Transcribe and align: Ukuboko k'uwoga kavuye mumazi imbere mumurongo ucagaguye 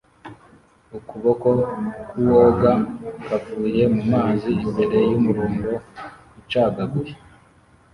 Ukuboko 0.97 1.47
k'uwoga 2.07 2.71
kavuye 3.25 3.83
mumazi 3.93 4.51
imbere 4.65 4.95
mumurongo 5.09 5.71
ucagaguye 6.39 7.13